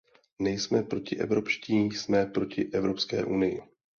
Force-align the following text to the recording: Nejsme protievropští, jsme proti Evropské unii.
Nejsme 0.39 0.83
protievropští, 0.83 1.79
jsme 1.79 2.25
proti 2.25 2.71
Evropské 2.71 3.25
unii. 3.25 3.61